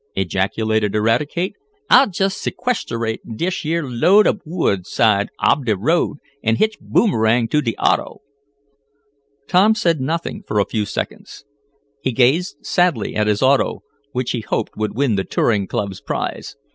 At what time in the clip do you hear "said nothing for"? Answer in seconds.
9.75-10.59